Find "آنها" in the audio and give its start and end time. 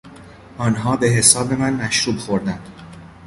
0.57-0.95